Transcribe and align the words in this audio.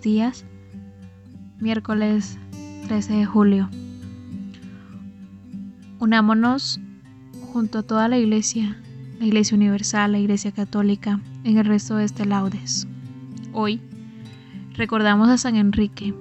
Días, 0.00 0.46
miércoles 1.60 2.38
13 2.86 3.12
de 3.12 3.26
julio. 3.26 3.68
Unámonos 5.98 6.80
junto 7.52 7.80
a 7.80 7.82
toda 7.82 8.08
la 8.08 8.16
iglesia, 8.16 8.80
la 9.20 9.26
iglesia 9.26 9.56
universal, 9.56 10.12
la 10.12 10.18
iglesia 10.18 10.50
católica, 10.50 11.20
en 11.44 11.58
el 11.58 11.66
resto 11.66 11.96
de 11.96 12.04
este 12.04 12.24
laudes. 12.24 12.88
Hoy 13.52 13.80
recordamos 14.74 15.28
a 15.28 15.36
San 15.36 15.56
Enrique, 15.56 16.14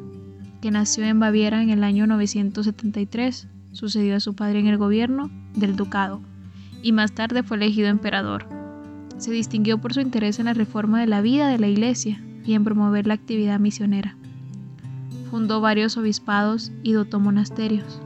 que 0.61 0.71
nació 0.71 1.05
en 1.05 1.19
Baviera 1.19 1.63
en 1.63 1.69
el 1.69 1.85
año 1.85 2.07
973, 2.07 3.47
sucedió 3.71 4.17
a 4.17 4.19
su 4.19 4.35
padre 4.35 4.59
en 4.59 4.67
el 4.67 4.77
gobierno 4.77 5.31
del 5.55 5.77
ducado 5.77 6.21
y 6.83 6.91
más 6.91 7.13
tarde 7.13 7.41
fue 7.41 7.55
elegido 7.55 7.87
emperador. 7.87 8.47
Se 9.17 9.31
distinguió 9.31 9.77
por 9.77 9.93
su 9.93 10.01
interés 10.01 10.39
en 10.39 10.45
la 10.45 10.53
reforma 10.53 10.99
de 10.99 11.07
la 11.07 11.21
vida 11.21 11.47
de 11.47 11.59
la 11.59 11.67
iglesia 11.67 12.21
y 12.45 12.53
en 12.53 12.63
promover 12.63 13.07
la 13.07 13.13
actividad 13.13 13.59
misionera. 13.59 14.15
Fundó 15.29 15.61
varios 15.61 15.97
obispados 15.97 16.71
y 16.83 16.93
dotó 16.93 17.19
monasterios. 17.19 18.01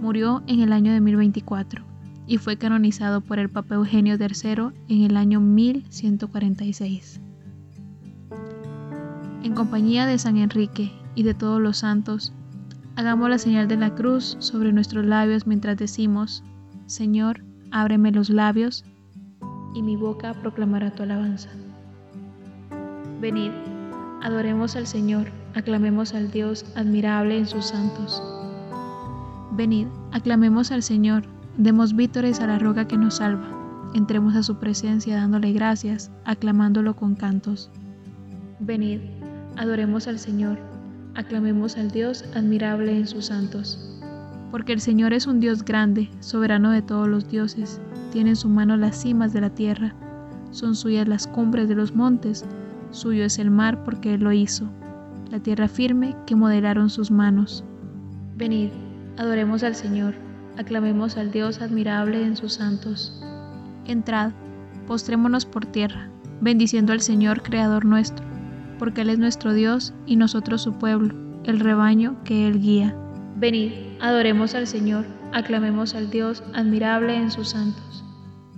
Murió 0.00 0.42
en 0.46 0.60
el 0.60 0.72
año 0.72 0.92
de 0.92 1.00
1024 1.00 1.84
y 2.26 2.38
fue 2.38 2.56
canonizado 2.56 3.20
por 3.20 3.38
el 3.38 3.48
Papa 3.48 3.76
Eugenio 3.76 4.16
III 4.16 4.72
en 4.88 5.02
el 5.02 5.16
año 5.16 5.40
1146. 5.40 7.20
En 9.42 9.54
compañía 9.54 10.06
de 10.06 10.18
San 10.18 10.36
Enrique 10.36 10.92
y 11.14 11.24
de 11.24 11.34
todos 11.34 11.60
los 11.60 11.78
santos, 11.78 12.32
hagamos 12.96 13.28
la 13.28 13.38
señal 13.38 13.66
de 13.68 13.76
la 13.76 13.94
cruz 13.94 14.36
sobre 14.38 14.72
nuestros 14.72 15.04
labios 15.04 15.46
mientras 15.46 15.76
decimos, 15.76 16.44
Señor, 16.86 17.44
ábreme 17.70 18.12
los 18.12 18.30
labios 18.30 18.84
y 19.74 19.82
mi 19.82 19.96
boca 19.96 20.34
proclamará 20.34 20.90
tu 20.90 21.02
alabanza. 21.02 21.48
Venid, 23.22 23.52
adoremos 24.20 24.74
al 24.74 24.88
Señor, 24.88 25.28
aclamemos 25.54 26.12
al 26.12 26.32
Dios 26.32 26.64
admirable 26.74 27.38
en 27.38 27.46
sus 27.46 27.66
santos. 27.66 28.20
Venid, 29.52 29.86
aclamemos 30.10 30.72
al 30.72 30.82
Señor, 30.82 31.22
demos 31.56 31.94
vítores 31.94 32.40
a 32.40 32.48
la 32.48 32.58
roca 32.58 32.88
que 32.88 32.96
nos 32.98 33.18
salva, 33.18 33.48
entremos 33.94 34.34
a 34.34 34.42
su 34.42 34.56
presencia 34.56 35.14
dándole 35.14 35.52
gracias, 35.52 36.10
aclamándolo 36.24 36.96
con 36.96 37.14
cantos. 37.14 37.70
Venid, 38.58 38.98
adoremos 39.56 40.08
al 40.08 40.18
Señor, 40.18 40.58
aclamemos 41.14 41.76
al 41.76 41.92
Dios 41.92 42.24
admirable 42.34 42.90
en 42.98 43.06
sus 43.06 43.26
santos. 43.26 44.00
Porque 44.50 44.72
el 44.72 44.80
Señor 44.80 45.12
es 45.12 45.28
un 45.28 45.38
Dios 45.38 45.64
grande, 45.64 46.10
soberano 46.18 46.72
de 46.72 46.82
todos 46.82 47.06
los 47.06 47.28
dioses, 47.28 47.80
tiene 48.10 48.30
en 48.30 48.36
su 48.36 48.48
mano 48.48 48.76
las 48.76 49.00
cimas 49.00 49.32
de 49.32 49.42
la 49.42 49.50
tierra, 49.50 49.94
son 50.50 50.74
suyas 50.74 51.06
las 51.06 51.28
cumbres 51.28 51.68
de 51.68 51.76
los 51.76 51.94
montes, 51.94 52.44
Suyo 52.92 53.24
es 53.24 53.38
el 53.38 53.50
mar 53.50 53.84
porque 53.84 54.14
Él 54.14 54.20
lo 54.20 54.32
hizo, 54.32 54.68
la 55.30 55.40
tierra 55.40 55.66
firme 55.66 56.14
que 56.26 56.36
modelaron 56.36 56.90
sus 56.90 57.10
manos. 57.10 57.64
Venid, 58.36 58.68
adoremos 59.16 59.62
al 59.62 59.74
Señor, 59.74 60.14
aclamemos 60.58 61.16
al 61.16 61.32
Dios 61.32 61.62
admirable 61.62 62.22
en 62.22 62.36
sus 62.36 62.52
santos. 62.52 63.18
Entrad, 63.86 64.32
postrémonos 64.86 65.46
por 65.46 65.64
tierra, 65.64 66.10
bendiciendo 66.42 66.92
al 66.92 67.00
Señor 67.00 67.42
Creador 67.42 67.86
nuestro, 67.86 68.26
porque 68.78 69.00
Él 69.00 69.08
es 69.08 69.18
nuestro 69.18 69.54
Dios 69.54 69.94
y 70.04 70.16
nosotros 70.16 70.60
su 70.60 70.74
pueblo, 70.74 71.14
el 71.44 71.60
rebaño 71.60 72.16
que 72.24 72.46
Él 72.46 72.60
guía. 72.60 72.94
Venid, 73.36 73.72
adoremos 74.02 74.54
al 74.54 74.66
Señor, 74.66 75.06
aclamemos 75.32 75.94
al 75.94 76.10
Dios 76.10 76.44
admirable 76.52 77.16
en 77.16 77.30
sus 77.30 77.48
santos. 77.48 78.04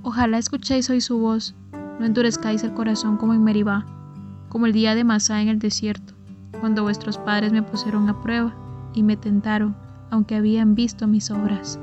Ojalá 0.03 0.39
escuchéis 0.39 0.91
hoy 0.91 1.01
su 1.01 1.21
voz, 1.21 1.55
no 2.01 2.05
endurezcáis 2.05 2.65
el 2.65 2.75
corazón 2.75 3.17
como 3.17 3.33
en 3.33 3.45
Meribá 3.45 3.87
como 4.55 4.67
el 4.67 4.73
día 4.73 4.95
de 4.95 5.03
Masá 5.03 5.43
en 5.43 5.49
el 5.49 5.59
desierto, 5.59 6.15
cuando 6.61 6.85
vuestros 6.85 7.19
padres 7.19 7.53
me 7.53 7.65
pusieron 7.65 8.09
a 8.09 8.23
prueba 8.23 8.55
y 8.95 9.03
me 9.03 9.17
tentaron, 9.17 9.75
aunque 10.13 10.37
habían 10.37 10.77
visto 10.77 11.09
mis 11.09 11.33
obras. 11.33 11.77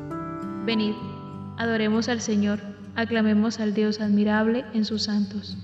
Venid, 0.65 0.93
adoremos 1.57 2.07
al 2.07 2.21
Señor, 2.21 2.61
aclamemos 2.95 3.59
al 3.59 3.73
Dios 3.73 3.99
admirable 3.99 4.63
en 4.73 4.85
sus 4.85 5.03
santos. 5.03 5.57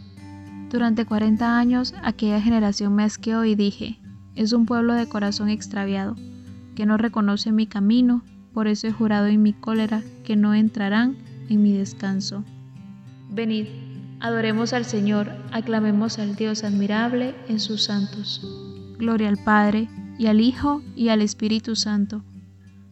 Durante 0.70 1.06
cuarenta 1.06 1.58
años 1.58 1.96
aquella 2.04 2.42
generación 2.42 2.94
me 2.94 3.04
asqueó 3.04 3.46
y 3.46 3.56
dije, 3.56 4.02
es 4.36 4.52
un 4.52 4.66
pueblo 4.66 4.94
de 4.94 5.08
corazón 5.08 5.48
extraviado, 5.48 6.18
que 6.76 6.86
no 6.86 6.98
reconoce 6.98 7.54
mi 7.54 7.68
camino, 7.68 8.22
por 8.54 8.68
eso 8.68 8.86
he 8.86 8.92
jurado 8.92 9.28
en 9.28 9.42
mi 9.42 9.54
cólera 9.54 10.04
que 10.26 10.36
no 10.36 10.54
entrarán 10.54 11.16
en 11.48 11.64
mi 11.64 11.72
descanso. 11.72 12.44
Venid, 13.30 13.68
Adoremos 14.20 14.74
al 14.74 14.84
Señor, 14.84 15.30
aclamemos 15.52 16.18
al 16.18 16.36
Dios 16.36 16.64
admirable 16.64 17.36
en 17.48 17.60
sus 17.60 17.84
santos. 17.84 18.42
Gloria 18.98 19.30
al 19.30 19.38
Padre, 19.38 19.90
y 20.18 20.26
al 20.26 20.42
Hijo, 20.42 20.82
y 20.96 21.10
al 21.10 21.22
Espíritu 21.22 21.76
Santo, 21.76 22.24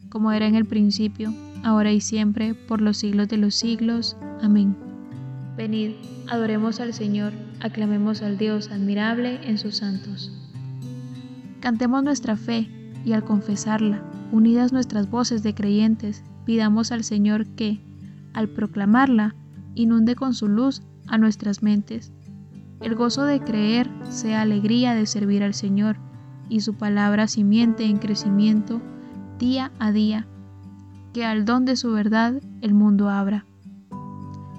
como 0.09 0.31
era 0.31 0.46
en 0.46 0.53
el 0.53 0.66
principio, 0.66 1.34
ahora 1.63 1.91
y 1.91 2.00
siempre, 2.00 2.53
por 2.53 2.80
los 2.80 2.97
siglos 2.97 3.28
de 3.28 3.38
los 3.38 3.56
siglos. 3.56 4.16
Amén. 4.44 4.78
Venid, 5.58 5.94
adoremos 6.30 6.80
al 6.80 6.94
Señor, 6.94 7.34
aclamemos 7.59 8.22
al 8.22 8.38
Dios 8.38 8.69
admirable 8.69 9.40
en 9.50 9.57
sus 9.57 9.78
santos. 9.78 10.31
Cantemos 11.59 12.04
nuestra 12.04 12.36
fe, 12.38 12.69
y 13.04 13.13
al 13.13 13.24
confesarla, 13.24 14.04
unidas 14.31 14.71
nuestras 14.74 15.10
voces 15.10 15.42
de 15.42 15.56
creyentes, 15.56 16.24
pidamos 16.45 16.92
al 16.92 17.04
Señor 17.04 17.48
que, 17.48 17.80
al 18.33 18.48
proclamarla, 18.48 19.33
inunde 19.74 20.13
con 20.13 20.36
su 20.36 20.48
luz 20.48 20.83
a 21.07 21.18
nuestras 21.18 21.63
mentes. 21.63 22.12
El 22.81 22.96
gozo 22.96 23.24
de 23.24 23.40
creer 23.40 23.90
sea 24.10 24.42
alegría 24.42 24.94
de 24.96 25.06
servir 25.06 25.44
al 25.44 25.54
Señor 25.54 25.98
y 26.50 26.62
su 26.62 26.75
palabra 26.75 27.28
simiente 27.28 27.86
en 27.86 27.98
crecimiento 27.98 28.81
día 29.40 29.72
a 29.80 29.92
día, 29.92 30.28
que 31.13 31.25
al 31.25 31.46
don 31.46 31.66
de 31.66 31.75
su 31.75 31.92
verdad 31.92 32.42
el 32.62 32.74
mundo 32.74 33.10
abra. 33.10 33.46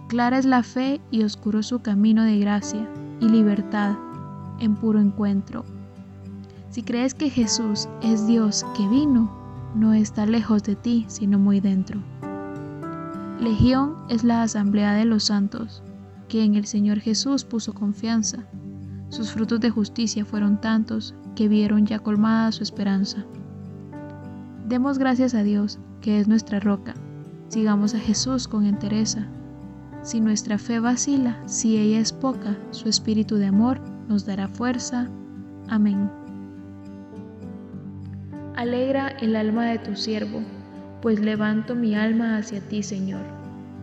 Clara 0.09 0.39
es 0.39 0.45
la 0.45 0.63
fe 0.63 1.01
y 1.11 1.25
oscuro 1.25 1.63
su 1.63 1.81
camino 1.81 2.23
de 2.23 2.39
gracia 2.39 2.89
y 3.21 3.29
libertad 3.29 3.97
en 4.61 4.75
puro 4.75 5.01
encuentro. 5.01 5.65
Si 6.71 6.83
crees 6.83 7.15
que 7.15 7.31
Jesús 7.31 7.89
es 8.03 8.27
Dios 8.27 8.65
que 8.77 8.89
vino, 8.89 9.31
no 9.75 9.93
está 9.93 10.27
lejos 10.27 10.63
de 10.63 10.77
ti, 10.77 11.05
sino 11.09 11.39
muy 11.39 11.61
dentro. 11.61 12.01
Legión 13.41 13.97
es 14.09 14.25
la 14.25 14.43
asamblea 14.43 14.95
de 14.95 15.05
los 15.05 15.25
santos, 15.25 15.83
que 16.29 16.45
en 16.45 16.55
el 16.55 16.67
Señor 16.67 17.01
Jesús 17.01 17.45
puso 17.45 17.75
confianza. 17.75 18.39
Sus 19.09 19.31
frutos 19.31 19.61
de 19.61 19.71
justicia 19.71 20.25
fueron 20.25 20.61
tantos 20.61 21.15
que 21.35 21.49
vieron 21.49 21.87
ya 21.87 21.99
colmada 21.99 22.53
su 22.53 22.63
esperanza. 22.63 23.25
Demos 24.69 24.99
gracias 24.99 25.35
a 25.35 25.43
Dios, 25.43 25.79
que 26.01 26.19
es 26.19 26.27
nuestra 26.27 26.59
roca. 26.59 26.95
Sigamos 27.49 27.95
a 27.95 28.01
Jesús 28.01 28.49
con 28.49 28.67
entereza. 28.67 29.27
Si 30.03 30.21
nuestra 30.21 30.59
fe 30.59 30.81
vacila, 30.81 31.37
si 31.47 31.79
ella 31.79 32.01
es 32.01 32.13
poca, 32.13 32.57
su 32.71 32.89
espíritu 32.89 33.37
de 33.37 33.47
amor 33.47 33.81
nos 34.09 34.27
dará 34.27 34.49
fuerza. 34.49 35.09
Amén. 35.69 36.11
Alegra 38.57 39.09
el 39.09 39.37
alma 39.37 39.67
de 39.67 39.79
tu 39.79 39.95
siervo, 39.97 40.41
pues 41.03 41.21
levanto 41.21 41.75
mi 41.75 41.95
alma 41.95 42.37
hacia 42.39 42.61
ti, 42.61 42.83
Señor. 42.83 43.46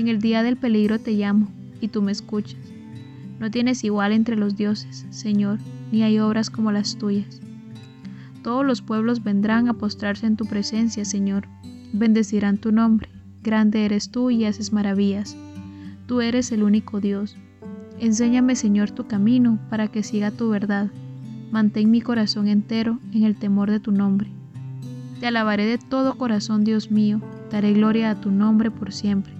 En 0.00 0.08
el 0.08 0.18
día 0.18 0.42
del 0.42 0.56
peligro 0.56 0.98
te 0.98 1.12
llamo, 1.12 1.48
y 1.78 1.88
tú 1.88 2.00
me 2.00 2.10
escuchas. 2.10 2.72
No 3.38 3.50
tienes 3.50 3.84
igual 3.84 4.12
entre 4.12 4.34
los 4.34 4.56
dioses, 4.56 5.04
Señor, 5.10 5.58
ni 5.92 6.02
hay 6.02 6.18
obras 6.18 6.48
como 6.48 6.72
las 6.72 6.96
tuyas. 6.96 7.42
Todos 8.42 8.64
los 8.64 8.80
pueblos 8.80 9.22
vendrán 9.22 9.68
a 9.68 9.74
postrarse 9.74 10.26
en 10.26 10.36
tu 10.36 10.46
presencia, 10.46 11.04
Señor. 11.04 11.48
Bendecirán 11.92 12.56
tu 12.56 12.72
nombre. 12.72 13.10
Grande 13.42 13.84
eres 13.84 14.10
tú 14.10 14.30
y 14.30 14.46
haces 14.46 14.72
maravillas. 14.72 15.36
Tú 16.06 16.22
eres 16.22 16.50
el 16.50 16.62
único 16.62 17.02
Dios. 17.02 17.36
Enséñame, 17.98 18.56
Señor, 18.56 18.92
tu 18.92 19.06
camino 19.06 19.58
para 19.68 19.88
que 19.88 20.02
siga 20.02 20.30
tu 20.30 20.48
verdad. 20.48 20.88
Mantén 21.52 21.90
mi 21.90 22.00
corazón 22.00 22.48
entero 22.48 22.98
en 23.12 23.24
el 23.24 23.36
temor 23.36 23.70
de 23.70 23.80
tu 23.80 23.92
nombre. 23.92 24.30
Te 25.20 25.26
alabaré 25.26 25.66
de 25.66 25.76
todo 25.76 26.16
corazón, 26.16 26.64
Dios 26.64 26.90
mío. 26.90 27.20
Daré 27.50 27.74
gloria 27.74 28.08
a 28.08 28.18
tu 28.18 28.30
nombre 28.30 28.70
por 28.70 28.94
siempre 28.94 29.39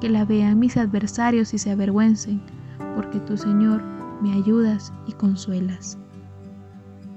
que 0.00 0.08
la 0.08 0.24
vean 0.24 0.58
mis 0.58 0.76
adversarios 0.76 1.54
y 1.54 1.58
se 1.58 1.70
avergüencen, 1.70 2.40
porque 2.94 3.20
tú, 3.20 3.36
Señor, 3.36 3.82
me 4.22 4.32
ayudas 4.32 4.92
y 5.06 5.12
consuelas. 5.12 5.98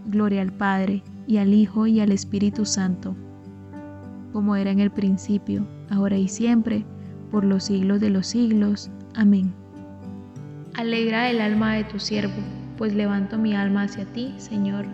Gloria 0.07 0.41
al 0.41 0.51
Padre, 0.51 1.03
y 1.27 1.37
al 1.37 1.53
Hijo, 1.53 1.87
y 1.87 1.99
al 1.99 2.11
Espíritu 2.11 2.65
Santo, 2.65 3.15
como 4.33 4.55
era 4.55 4.71
en 4.71 4.79
el 4.79 4.91
principio, 4.91 5.65
ahora 5.89 6.17
y 6.17 6.27
siempre, 6.27 6.85
por 7.31 7.43
los 7.43 7.65
siglos 7.65 7.99
de 7.99 8.09
los 8.09 8.27
siglos. 8.27 8.89
Amén. 9.15 9.53
Alegra 10.75 11.29
el 11.29 11.41
alma 11.41 11.75
de 11.75 11.83
tu 11.83 11.99
siervo, 11.99 12.33
pues 12.77 12.93
levanto 12.93 13.37
mi 13.37 13.55
alma 13.55 13.83
hacia 13.83 14.05
ti, 14.05 14.33
Señor. 14.37 14.85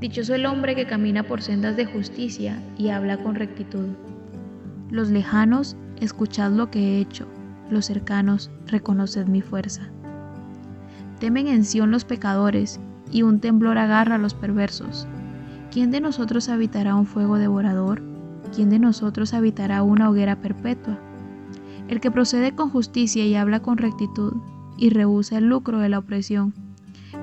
Dichoso 0.00 0.34
el 0.34 0.46
hombre 0.46 0.74
que 0.74 0.86
camina 0.86 1.22
por 1.22 1.42
sendas 1.42 1.76
de 1.76 1.86
justicia 1.86 2.60
y 2.76 2.88
habla 2.88 3.18
con 3.18 3.34
rectitud. 3.34 3.86
Los 4.90 5.10
lejanos 5.10 5.76
escuchad 6.04 6.52
lo 6.52 6.70
que 6.70 6.80
he 6.80 7.00
hecho, 7.00 7.26
los 7.70 7.86
cercanos, 7.86 8.50
reconoced 8.66 9.26
mi 9.26 9.40
fuerza. 9.40 9.88
Temen 11.20 11.46
en 11.46 11.64
Sión 11.64 11.90
los 11.90 12.04
pecadores, 12.04 12.80
y 13.10 13.22
un 13.22 13.40
temblor 13.40 13.78
agarra 13.78 14.16
a 14.16 14.18
los 14.18 14.34
perversos. 14.34 15.06
¿Quién 15.70 15.90
de 15.90 16.00
nosotros 16.00 16.48
habitará 16.48 16.94
un 16.94 17.06
fuego 17.06 17.38
devorador? 17.38 18.02
¿Quién 18.54 18.70
de 18.70 18.78
nosotros 18.78 19.32
habitará 19.34 19.82
una 19.82 20.10
hoguera 20.10 20.36
perpetua? 20.36 20.98
El 21.88 22.00
que 22.00 22.10
procede 22.10 22.54
con 22.54 22.70
justicia 22.70 23.24
y 23.24 23.34
habla 23.34 23.60
con 23.60 23.78
rectitud, 23.78 24.34
y 24.76 24.90
rehúsa 24.90 25.38
el 25.38 25.48
lucro 25.48 25.78
de 25.78 25.88
la 25.88 25.98
opresión. 25.98 26.54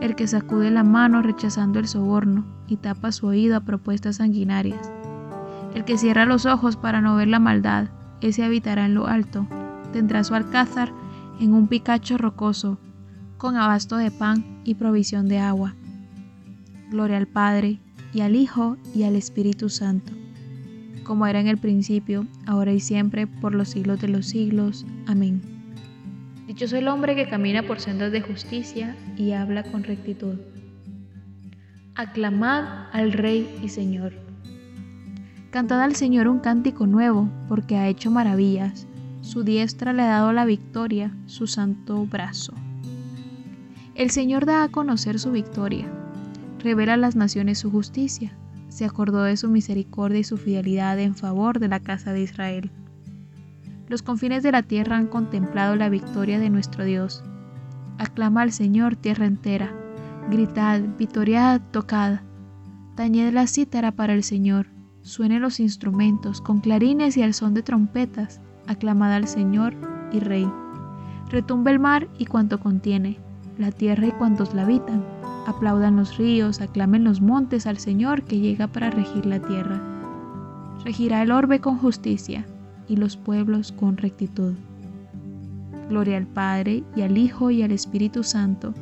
El 0.02 0.16
que 0.16 0.28
sacude 0.28 0.72
la 0.72 0.84
mano 0.84 1.22
rechazando 1.22 1.80
el 1.80 1.88
soborno, 1.88 2.46
y 2.68 2.78
tapa 2.78 3.12
su 3.12 3.28
oído 3.28 3.58
a 3.58 3.62
propuestas 3.62 4.18
sanguinarias. 4.18 4.92
El 5.76 5.84
que 5.86 5.98
cierra 5.98 6.26
los 6.26 6.46
ojos 6.46 6.78
para 6.78 7.02
no 7.02 7.16
ver 7.16 7.28
la 7.28 7.40
maldad, 7.40 7.90
ese 8.22 8.44
habitará 8.44 8.86
en 8.86 8.96
lo 8.96 9.08
alto, 9.08 9.48
tendrá 9.94 10.24
su 10.24 10.36
alcázar 10.36 10.92
en 11.40 11.54
un 11.54 11.68
picacho 11.68 12.18
rocoso, 12.18 12.78
con 13.38 13.56
abasto 13.56 13.98
de 13.98 14.12
pan 14.12 14.62
y 14.66 14.76
provisión 14.76 15.28
de 15.28 15.40
agua. 15.40 15.76
Gloria 16.92 17.18
al 17.18 17.28
Padre, 17.28 17.80
y 18.14 18.22
al 18.22 18.36
Hijo, 18.36 18.78
y 18.96 19.04
al 19.04 19.16
Espíritu 19.16 19.70
Santo, 19.70 20.14
como 21.04 21.26
era 21.26 21.40
en 21.40 21.48
el 21.48 21.58
principio, 21.58 22.28
ahora 22.46 22.74
y 22.74 22.80
siempre, 22.80 23.28
por 23.28 23.56
los 23.56 23.70
siglos 23.70 24.00
de 24.02 24.10
los 24.10 24.28
siglos. 24.28 24.86
Amén. 25.08 25.42
Dichoso 26.48 26.78
el 26.78 26.88
hombre 26.88 27.16
que 27.16 27.28
camina 27.28 27.64
por 27.64 27.80
sendas 27.80 28.12
de 28.12 28.22
justicia 28.22 28.96
y 29.18 29.32
habla 29.32 29.64
con 29.64 29.84
rectitud. 29.84 30.36
Aclamad 31.96 32.88
al 32.92 33.12
Rey 33.12 33.60
y 33.64 33.70
Señor. 33.70 34.29
Cantad 35.52 35.82
al 35.82 35.96
Señor 35.96 36.28
un 36.28 36.38
cántico 36.38 36.86
nuevo, 36.86 37.28
porque 37.48 37.76
ha 37.76 37.88
hecho 37.88 38.12
maravillas. 38.12 38.86
Su 39.22 39.44
diestra 39.44 39.94
le 39.94 40.04
ha 40.04 40.10
dado 40.10 40.32
la 40.32 40.46
victoria, 40.46 41.12
su 41.26 41.48
santo 41.48 42.06
brazo. 42.06 42.54
El 43.96 44.12
Señor 44.12 44.46
da 44.46 44.64
a 44.64 44.70
conocer 44.70 45.20
su 45.20 45.32
victoria, 45.32 45.88
revela 46.60 46.94
a 46.94 46.98
las 46.98 47.16
naciones 47.16 47.58
su 47.58 47.72
justicia, 47.72 48.32
se 48.68 48.86
acordó 48.86 49.24
de 49.24 49.38
su 49.38 49.50
misericordia 49.50 50.20
y 50.20 50.24
su 50.24 50.38
fidelidad 50.38 51.00
en 51.00 51.16
favor 51.16 51.58
de 51.58 51.68
la 51.68 51.80
casa 51.80 52.14
de 52.14 52.22
Israel. 52.22 52.70
Los 53.88 54.04
confines 54.04 54.44
de 54.44 54.52
la 54.52 54.62
tierra 54.62 54.98
han 54.98 55.08
contemplado 55.08 55.76
la 55.76 55.90
victoria 55.90 56.38
de 56.40 56.52
nuestro 56.52 56.86
Dios. 56.86 57.24
Aclama 57.98 58.44
al 58.44 58.52
Señor 58.52 58.96
tierra 58.96 59.26
entera, 59.26 59.74
gritad, 60.30 60.80
vitoriad, 61.00 61.60
tocad, 61.72 62.20
tañed 62.96 63.34
la 63.34 63.48
cítara 63.48 63.92
para 63.92 64.14
el 64.14 64.24
Señor 64.24 64.68
Suenen 65.02 65.42
los 65.42 65.60
instrumentos 65.60 66.42
con 66.42 66.60
clarines 66.60 67.16
y 67.16 67.24
al 67.24 67.34
son 67.34 67.54
de 67.54 67.64
trompetas, 67.64 68.42
aclamad 68.68 69.14
al 69.14 69.28
Señor 69.28 69.74
y 70.12 70.20
Rey. 70.20 70.48
Retumba 71.30 71.72
el 71.72 71.80
mar 71.80 72.08
y 72.18 72.26
cuanto 72.26 72.60
contiene, 72.60 73.18
la 73.58 73.72
tierra 73.72 74.08
y 74.08 74.12
cuantos 74.12 74.54
la 74.54 74.64
habitan. 74.64 75.04
Aplaudan 75.48 75.96
los 75.96 76.18
ríos, 76.18 76.60
aclamen 76.62 77.04
los 77.04 77.22
montes 77.22 77.66
al 77.66 77.78
Señor 77.78 78.24
que 78.24 78.40
llega 78.40 78.68
para 78.68 78.92
regir 78.92 79.26
la 79.26 79.40
tierra. 79.40 79.82
Regirá 80.84 81.22
el 81.22 81.32
orbe 81.32 81.60
con 81.60 81.78
justicia 81.78 82.46
y 82.88 82.98
los 82.98 83.16
pueblos 83.16 83.72
con 83.72 83.98
rectitud. 83.98 84.54
Gloria 85.90 86.18
al 86.18 86.28
Padre 86.28 86.84
y 86.96 87.02
al 87.02 87.18
Hijo 87.18 87.52
y 87.52 87.64
al 87.64 87.72
Espíritu 87.72 88.24
Santo, 88.24 88.74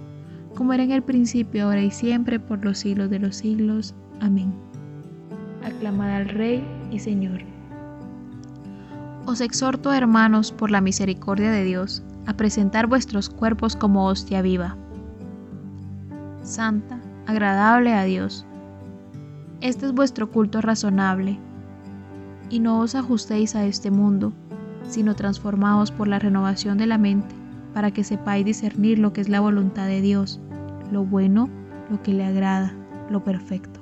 como 0.56 0.74
era 0.74 0.84
en 0.84 0.92
el 0.92 1.04
principio, 1.04 1.66
ahora 1.66 1.82
y 1.82 1.92
siempre, 1.92 2.40
por 2.40 2.66
los 2.66 2.80
siglos 2.80 3.10
de 3.10 3.20
los 3.20 3.36
siglos. 3.36 3.94
Amén 4.20 4.52
aclamad 5.68 6.16
al 6.16 6.30
Rey 6.30 6.66
y 6.92 7.00
Señor. 7.00 7.42
Os 9.26 9.42
exhorto, 9.42 9.94
hermanos, 9.94 10.52
por 10.52 10.72
la 10.72 10.82
misericordia 10.82 11.52
de 11.52 11.64
Dios, 11.64 12.04
a 12.26 12.34
presentar 12.34 12.88
vuestros 12.88 13.30
cuerpos 13.30 13.76
como 13.76 14.06
hostia 14.06 14.42
viva, 14.42 14.76
santa, 16.42 17.00
agradable 17.26 17.94
a 17.94 18.04
Dios. 18.04 18.46
Este 19.60 19.86
es 19.86 19.92
vuestro 19.92 20.32
culto 20.32 20.62
razonable, 20.62 21.38
y 22.50 22.60
no 22.60 22.80
os 22.80 22.96
ajustéis 22.96 23.56
a 23.56 23.66
este 23.66 23.92
mundo, 23.92 24.32
sino 24.88 25.16
transformaos 25.16 25.92
por 25.92 26.08
la 26.08 26.20
renovación 26.20 26.78
de 26.78 26.86
la 26.86 26.98
mente, 26.98 27.36
para 27.74 27.92
que 27.92 28.06
sepáis 28.06 28.46
discernir 28.46 28.98
lo 28.98 29.12
que 29.12 29.22
es 29.22 29.28
la 29.28 29.42
voluntad 29.42 29.88
de 29.88 30.00
Dios, 30.00 30.40
lo 30.92 31.04
bueno, 31.04 31.50
lo 31.90 32.02
que 32.02 32.14
le 32.14 32.26
agrada, 32.26 32.74
lo 33.10 33.24
perfecto 33.24 33.77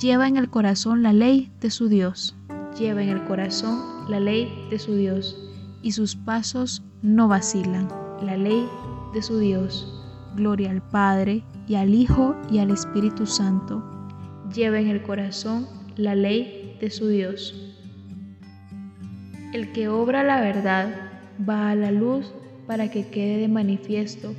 lleva 0.00 0.28
en 0.28 0.36
el 0.36 0.50
corazón 0.50 1.02
la 1.02 1.12
ley 1.12 1.50
de 1.60 1.70
su 1.70 1.88
Dios. 1.88 2.36
Lleva 2.78 3.02
en 3.02 3.08
el 3.08 3.24
corazón 3.24 3.80
la 4.08 4.20
ley 4.20 4.66
de 4.70 4.78
su 4.78 4.94
Dios 4.94 5.38
y 5.82 5.92
sus 5.92 6.16
pasos 6.16 6.82
no 7.02 7.28
vacilan. 7.28 7.88
La 8.22 8.36
ley 8.36 8.66
de 9.14 9.22
su 9.22 9.38
Dios 9.38 9.96
Gloria 10.36 10.70
al 10.70 10.82
Padre, 10.82 11.42
y 11.66 11.76
al 11.76 11.94
Hijo, 11.94 12.36
y 12.50 12.58
al 12.58 12.70
Espíritu 12.70 13.26
Santo. 13.26 13.82
Lleva 14.54 14.78
en 14.78 14.88
el 14.88 15.02
corazón 15.02 15.66
la 15.96 16.14
ley 16.14 16.76
de 16.78 16.90
su 16.90 17.08
Dios. 17.08 17.74
El 19.54 19.72
que 19.72 19.88
obra 19.88 20.22
la 20.22 20.40
verdad 20.42 20.94
va 21.48 21.70
a 21.70 21.74
la 21.74 21.90
luz 21.90 22.32
para 22.66 22.90
que 22.90 23.08
quede 23.08 23.38
de 23.38 23.48
manifiesto 23.48 24.34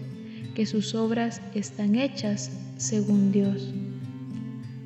que 0.53 0.67
sus 0.67 0.93
obras 0.93 1.41
están 1.55 1.95
hechas 1.95 2.51
según 2.77 3.31
Dios. 3.31 3.73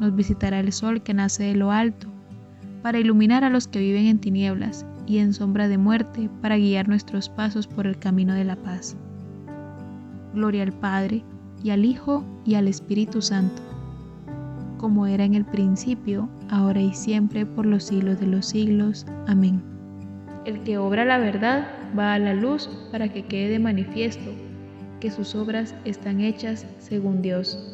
nos 0.00 0.14
visitará 0.14 0.60
el 0.60 0.72
sol 0.72 1.02
que 1.02 1.14
nace 1.14 1.44
de 1.44 1.54
lo 1.54 1.70
alto, 1.70 2.08
para 2.82 2.98
iluminar 2.98 3.44
a 3.44 3.50
los 3.50 3.68
que 3.68 3.80
viven 3.80 4.06
en 4.06 4.18
tinieblas 4.18 4.84
y 5.06 5.18
en 5.18 5.32
sombra 5.32 5.68
de 5.68 5.78
muerte, 5.78 6.30
para 6.40 6.56
guiar 6.56 6.88
nuestros 6.88 7.28
pasos 7.28 7.66
por 7.66 7.86
el 7.86 7.98
camino 7.98 8.34
de 8.34 8.44
la 8.44 8.56
paz. 8.56 8.96
Gloria 10.34 10.62
al 10.62 10.72
Padre, 10.72 11.24
y 11.64 11.70
al 11.70 11.84
Hijo 11.84 12.22
y 12.44 12.54
al 12.56 12.68
Espíritu 12.68 13.22
Santo, 13.22 13.62
como 14.76 15.06
era 15.06 15.24
en 15.24 15.34
el 15.34 15.46
principio, 15.46 16.28
ahora 16.50 16.80
y 16.80 16.92
siempre, 16.92 17.46
por 17.46 17.64
los 17.64 17.84
siglos 17.84 18.20
de 18.20 18.26
los 18.26 18.46
siglos. 18.46 19.06
Amén. 19.26 19.62
El 20.44 20.60
que 20.60 20.76
obra 20.76 21.06
la 21.06 21.16
verdad 21.16 21.66
va 21.98 22.12
a 22.12 22.18
la 22.18 22.34
luz 22.34 22.68
para 22.92 23.10
que 23.10 23.24
quede 23.24 23.48
de 23.48 23.58
manifiesto 23.58 24.30
que 25.00 25.10
sus 25.10 25.34
obras 25.34 25.74
están 25.86 26.20
hechas 26.20 26.66
según 26.78 27.22
Dios. 27.22 27.73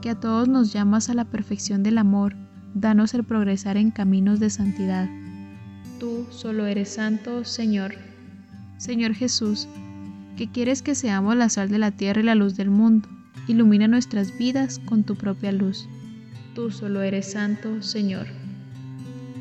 que 0.00 0.10
a 0.10 0.20
todos 0.20 0.48
nos 0.48 0.72
llamas 0.72 1.08
a 1.08 1.14
la 1.14 1.24
perfección 1.24 1.82
del 1.82 1.98
amor, 1.98 2.34
danos 2.74 3.14
el 3.14 3.24
progresar 3.24 3.76
en 3.76 3.90
caminos 3.90 4.40
de 4.40 4.50
santidad. 4.50 5.08
Tú 5.98 6.26
solo 6.30 6.66
eres 6.66 6.90
santo, 6.90 7.44
Señor. 7.44 7.94
Señor 8.76 9.14
Jesús, 9.14 9.68
que 10.36 10.50
quieres 10.50 10.82
que 10.82 10.94
seamos 10.94 11.36
la 11.36 11.48
sal 11.48 11.68
de 11.68 11.78
la 11.78 11.90
tierra 11.90 12.20
y 12.20 12.24
la 12.24 12.36
luz 12.36 12.56
del 12.56 12.70
mundo 12.70 13.08
ilumina 13.48 13.88
nuestras 13.88 14.36
vidas 14.36 14.78
con 14.84 15.02
tu 15.02 15.16
propia 15.16 15.52
luz. 15.52 15.88
Tú 16.54 16.70
solo 16.70 17.02
eres 17.02 17.32
santo, 17.32 17.82
Señor. 17.82 18.26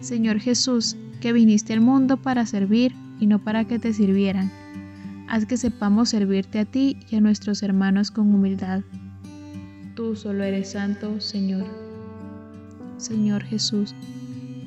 Señor 0.01 0.39
Jesús, 0.39 0.95
que 1.21 1.33
viniste 1.33 1.73
al 1.73 1.81
mundo 1.81 2.17
para 2.17 2.45
servir 2.45 2.95
y 3.19 3.27
no 3.27 3.43
para 3.43 3.65
que 3.65 3.79
te 3.79 3.93
sirvieran. 3.93 4.51
Haz 5.27 5.45
que 5.45 5.57
sepamos 5.57 6.09
servirte 6.09 6.59
a 6.59 6.65
ti 6.65 6.97
y 7.09 7.17
a 7.17 7.21
nuestros 7.21 7.63
hermanos 7.63 8.11
con 8.11 8.33
humildad. 8.33 8.81
Tú 10.07 10.15
solo 10.15 10.45
eres 10.45 10.69
santo, 10.69 11.19
Señor. 11.19 11.65
Señor 12.95 13.43
Jesús, 13.43 13.93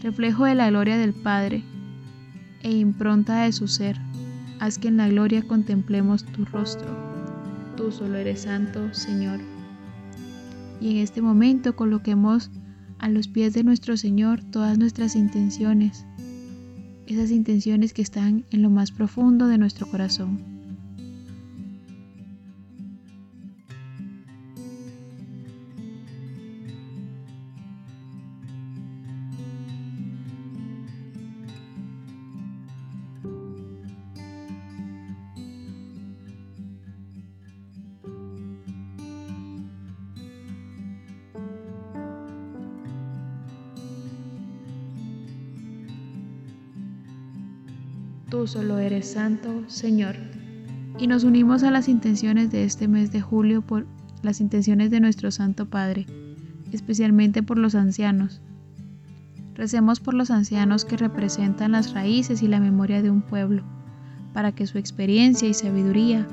reflejo 0.03 0.45
de 0.45 0.55
la 0.55 0.69
gloria 0.69 0.99
del 0.99 1.15
Padre 1.15 1.63
e 2.63 2.71
impronta 2.71 3.45
de 3.45 3.53
su 3.53 3.67
ser, 3.67 3.97
haz 4.59 4.79
que 4.79 4.89
en 4.89 4.99
la 4.99 5.09
gloria 5.09 5.41
contemplemos 5.49 6.27
tu 6.27 6.45
rostro 6.45 6.95
tú 7.75 7.91
solo 7.91 8.19
eres 8.19 8.43
santo, 8.43 8.93
Señor. 8.93 9.41
Y 10.79 10.91
en 10.91 10.97
este 10.99 11.23
momento 11.23 11.75
coloquemos 11.75 12.51
a 12.99 13.09
los 13.09 13.27
pies 13.27 13.55
de 13.55 13.65
nuestro 13.65 13.97
Señor 13.97 14.45
todas 14.45 14.77
nuestras 14.77 15.17
intenciones, 15.17 16.05
esas 17.07 17.31
intenciones 17.31 17.95
que 17.95 18.03
están 18.03 18.45
en 18.51 18.61
lo 18.61 18.69
más 18.69 18.93
profundo 18.93 19.47
de 19.47 19.57
nuestro 19.57 19.87
corazón. 19.87 20.50
Tú 48.41 48.47
solo 48.47 48.79
eres 48.79 49.13
santo, 49.13 49.65
Señor. 49.67 50.17
Y 50.99 51.09
nos 51.09 51.25
unimos 51.25 51.63
a 51.63 51.71
las 51.71 51.89
intenciones 51.89 52.51
de 52.51 52.65
este 52.65 52.89
mes 52.89 53.13
de 53.13 53.21
julio 53.21 53.61
por 53.61 53.85
las 54.23 54.41
intenciones 54.41 54.91
de 54.91 54.99
nuestro 54.99 55.31
Santo 55.31 55.67
Padre, 55.67 56.07
especialmente 56.73 57.43
por 57.43 57.59
los 57.59 57.75
ancianos. 57.75 58.41
Recemos 59.57 60.01
por 60.01 60.15
los 60.15 60.31
ancianos 60.31 60.87
que 60.87 60.97
representan 60.97 61.73
las 61.73 61.93
raíces 61.93 62.43
y 62.43 62.49
la 62.49 62.61
memoria 62.61 63.03
de 63.03 63.11
un 63.11 63.21
pueblo, 63.21 63.63
para 64.33 64.53
que 64.53 64.67
su 64.67 64.79
experiencia 64.79 65.47
y 65.47 65.53
sabiduría 65.53 66.27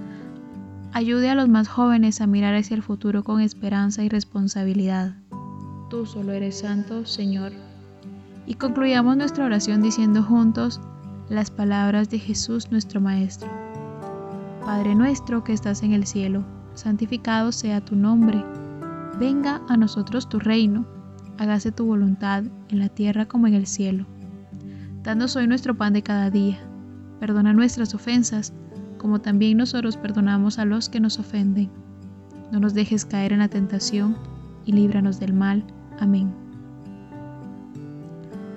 ayude 0.93 1.29
a 1.29 1.35
los 1.35 1.49
más 1.49 1.67
jóvenes 1.67 2.21
a 2.21 2.27
mirar 2.27 2.55
hacia 2.55 2.75
el 2.75 2.83
futuro 2.83 3.25
con 3.25 3.41
esperanza 3.41 4.01
y 4.05 4.07
responsabilidad. 4.07 5.17
Tú 5.89 6.05
solo 6.05 6.31
eres 6.31 6.59
santo, 6.59 7.05
Señor. 7.05 7.51
Y 8.45 8.53
concluyamos 8.53 9.17
nuestra 9.17 9.43
oración 9.43 9.81
diciendo 9.81 10.23
juntos, 10.23 10.79
las 11.29 11.51
palabras 11.51 12.09
de 12.09 12.19
Jesús 12.19 12.71
nuestro 12.71 13.01
Maestro. 13.01 13.49
Padre 14.63 14.95
nuestro 14.95 15.43
que 15.43 15.51
estás 15.51 15.83
en 15.83 15.91
el 15.91 16.05
cielo, 16.05 16.45
santificado 16.73 17.51
sea 17.51 17.81
tu 17.81 17.95
nombre. 17.95 18.43
Venga 19.19 19.61
a 19.67 19.75
nosotros 19.75 20.29
tu 20.29 20.39
reino, 20.39 20.85
hágase 21.37 21.71
tu 21.71 21.85
voluntad 21.85 22.43
en 22.69 22.79
la 22.79 22.87
tierra 22.87 23.25
como 23.25 23.47
en 23.47 23.55
el 23.55 23.67
cielo. 23.67 24.05
Danos 25.03 25.35
hoy 25.35 25.47
nuestro 25.47 25.75
pan 25.75 25.93
de 25.93 26.01
cada 26.01 26.29
día. 26.29 26.59
Perdona 27.19 27.51
nuestras 27.51 27.93
ofensas, 27.93 28.53
como 28.97 29.19
también 29.19 29.57
nosotros 29.57 29.97
perdonamos 29.97 30.59
a 30.59 30.65
los 30.65 30.87
que 30.87 30.99
nos 30.99 31.19
ofenden. 31.19 31.69
No 32.51 32.59
nos 32.59 32.73
dejes 32.73 33.05
caer 33.05 33.33
en 33.33 33.39
la 33.39 33.49
tentación 33.49 34.15
y 34.65 34.71
líbranos 34.71 35.19
del 35.19 35.33
mal. 35.33 35.63
Amén. 35.99 36.31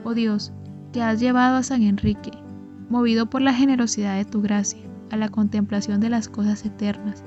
Oh 0.04 0.14
Dios, 0.14 0.52
que 0.92 1.02
has 1.02 1.18
llevado 1.18 1.56
a 1.56 1.62
San 1.62 1.82
Enrique 1.82 2.39
movido 2.90 3.30
por 3.30 3.40
la 3.40 3.54
generosidad 3.54 4.16
de 4.16 4.25
tu 4.25 4.42
gracia, 4.42 4.82
a 5.11 5.16
la 5.16 5.28
contemplación 5.28 6.00
de 6.00 6.11
las 6.11 6.28
cosas 6.28 6.64
eternas, 6.66 7.23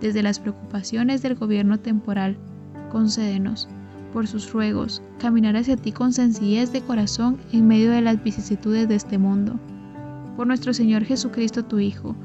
desde 0.00 0.22
las 0.22 0.38
preocupaciones 0.38 1.20
del 1.20 1.34
gobierno 1.34 1.78
temporal, 1.78 2.38
concédenos, 2.90 3.68
por 4.12 4.26
sus 4.26 4.52
ruegos, 4.52 5.02
caminar 5.18 5.56
hacia 5.56 5.76
ti 5.76 5.92
con 5.92 6.12
sencillez 6.12 6.72
de 6.72 6.80
corazón 6.80 7.38
en 7.52 7.68
medio 7.68 7.90
de 7.90 8.00
las 8.00 8.22
vicisitudes 8.22 8.88
de 8.88 8.96
este 8.96 9.18
mundo. 9.18 9.58
Por 10.36 10.46
nuestro 10.46 10.72
Señor 10.72 11.04
Jesucristo, 11.04 11.64
tu 11.64 11.78
Hijo, 11.78 12.16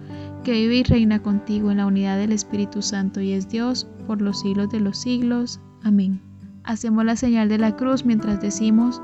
que 0.43 0.53
vive 0.53 0.77
y 0.77 0.83
reina 0.83 1.21
contigo 1.21 1.71
en 1.71 1.77
la 1.77 1.85
unidad 1.85 2.17
del 2.17 2.31
Espíritu 2.31 2.81
Santo 2.81 3.19
y 3.19 3.33
es 3.33 3.49
Dios 3.49 3.87
por 4.07 4.21
los 4.21 4.41
siglos 4.41 4.69
de 4.69 4.79
los 4.79 4.99
siglos. 4.99 5.59
Amén. 5.83 6.21
Hacemos 6.63 7.05
la 7.05 7.15
señal 7.15 7.49
de 7.49 7.57
la 7.57 7.75
cruz 7.75 8.05
mientras 8.05 8.41
decimos, 8.41 9.01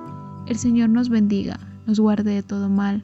el 0.48 0.56
Señor 0.56 0.90
nos 0.90 1.10
bendiga, 1.10 1.60
nos 1.86 2.00
guarde 2.00 2.32
de 2.32 2.44
todo 2.44 2.70
mal 2.70 3.04